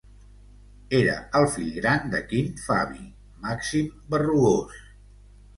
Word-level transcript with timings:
Era 0.99 1.17
el 1.41 1.45
fill 1.57 1.69
gran 1.75 2.09
de 2.15 2.21
Quint 2.33 2.49
Fabi 2.63 3.05
Màxim 3.47 3.93
Berrugós. 4.15 4.85